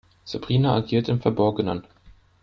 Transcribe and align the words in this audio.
Sabrina 0.25 0.73
agiert 0.73 1.09
im 1.09 1.21
Verborgenen. 1.21 1.85